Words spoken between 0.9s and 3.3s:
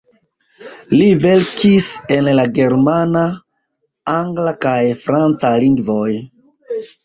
Li verkis en la germana,